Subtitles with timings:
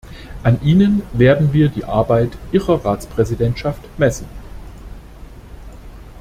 [0.41, 4.25] An ihnen werden wir die Arbeit Ihrer Ratspräsidentschaft messen.